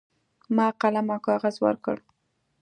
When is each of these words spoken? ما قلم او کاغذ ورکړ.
ما 0.55 0.67
قلم 0.81 1.07
او 1.13 1.19
کاغذ 1.27 1.55
ورکړ. 1.65 1.97